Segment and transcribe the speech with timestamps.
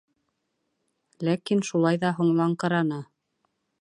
[1.27, 2.99] Ләкин шулай ҙа һуңлаңҡыраны.